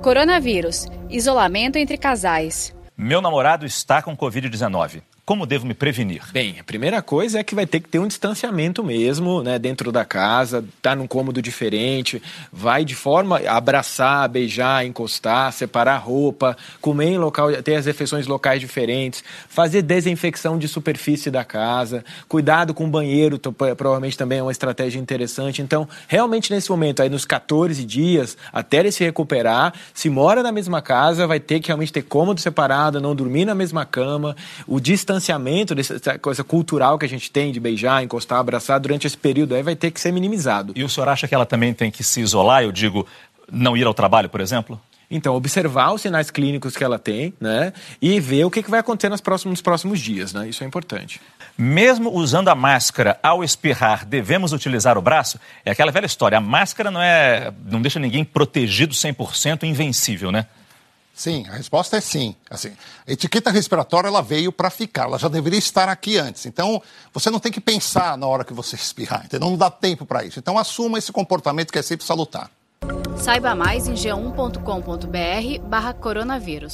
[0.00, 0.86] Coronavírus.
[1.10, 2.74] Isolamento entre casais.
[2.96, 5.02] Meu namorado está com Covid-19.
[5.30, 6.22] Como devo me prevenir?
[6.32, 9.92] Bem, a primeira coisa é que vai ter que ter um distanciamento mesmo, né, dentro
[9.92, 12.20] da casa, tá num cômodo diferente,
[12.52, 18.60] vai de forma abraçar, beijar, encostar, separar roupa, comer em local, ter as refeições locais
[18.60, 24.50] diferentes, fazer desinfecção de superfície da casa, cuidado com o banheiro, provavelmente também é uma
[24.50, 25.62] estratégia interessante.
[25.62, 30.50] Então, realmente nesse momento aí nos 14 dias, até ele se recuperar, se mora na
[30.50, 34.34] mesma casa, vai ter que realmente ter cômodo separado, não dormir na mesma cama,
[34.66, 39.06] o distanciamento distanciamento, dessa coisa cultural que a gente tem de beijar, encostar, abraçar, durante
[39.06, 40.72] esse período aí vai ter que ser minimizado.
[40.74, 43.06] E o senhor acha que ela também tem que se isolar, eu digo,
[43.50, 44.80] não ir ao trabalho, por exemplo?
[45.12, 47.72] Então, observar os sinais clínicos que ela tem, né?
[48.00, 50.48] E ver o que, vai acontecer nos próximos, nos próximos dias, né?
[50.48, 51.20] Isso é importante.
[51.58, 55.40] Mesmo usando a máscara, ao espirrar, devemos utilizar o braço?
[55.64, 57.52] É aquela velha história, a máscara não é.
[57.68, 60.46] não deixa ninguém protegido 100% invencível, né?
[61.20, 62.34] Sim, a resposta é sim.
[62.48, 62.72] Assim,
[63.06, 66.46] a etiqueta respiratória ela veio para ficar, ela já deveria estar aqui antes.
[66.46, 69.50] Então, você não tem que pensar na hora que você espirrar, entendeu?
[69.50, 70.38] Não dá tempo para isso.
[70.38, 72.50] Então, assuma esse comportamento que é sempre salutar.
[73.18, 76.72] Saiba mais em g1.com.br/barra coronavírus.